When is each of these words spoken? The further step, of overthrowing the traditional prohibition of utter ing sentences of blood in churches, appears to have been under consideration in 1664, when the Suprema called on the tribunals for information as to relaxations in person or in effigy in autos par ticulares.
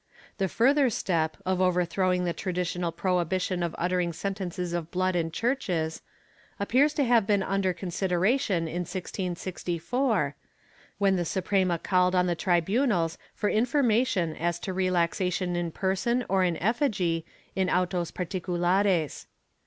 The 0.39 0.47
further 0.47 0.89
step, 0.89 1.37
of 1.45 1.61
overthrowing 1.61 2.23
the 2.23 2.33
traditional 2.33 2.91
prohibition 2.91 3.61
of 3.61 3.75
utter 3.77 3.99
ing 3.99 4.13
sentences 4.13 4.73
of 4.73 4.89
blood 4.89 5.15
in 5.15 5.29
churches, 5.29 6.01
appears 6.59 6.95
to 6.95 7.03
have 7.03 7.27
been 7.27 7.43
under 7.43 7.71
consideration 7.71 8.67
in 8.67 8.79
1664, 8.81 10.35
when 10.97 11.17
the 11.17 11.23
Suprema 11.23 11.77
called 11.77 12.15
on 12.15 12.25
the 12.25 12.33
tribunals 12.33 13.19
for 13.35 13.47
information 13.51 14.35
as 14.35 14.57
to 14.61 14.73
relaxations 14.73 15.55
in 15.55 15.69
person 15.69 16.25
or 16.27 16.43
in 16.43 16.57
effigy 16.57 17.23
in 17.55 17.69
autos 17.69 18.09
par 18.09 18.25
ticulares. 18.25 19.27